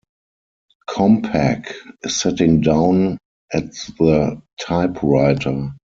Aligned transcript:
Compaq 0.89 1.75
is 2.01 2.19
sitting 2.19 2.61
down 2.61 3.19
at 3.53 3.71
the 3.99 4.41
typewriter. 4.59 5.75